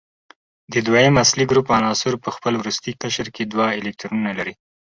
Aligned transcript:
د 0.73 0.75
دویم 0.87 1.15
اصلي 1.23 1.45
ګروپ 1.51 1.67
عناصر 1.77 2.13
په 2.23 2.29
خپل 2.35 2.53
وروستي 2.57 2.91
قشر 3.01 3.27
کې 3.35 3.43
دوه 3.51 3.67
الکترونونه 3.79 4.31
لري. 4.39 4.53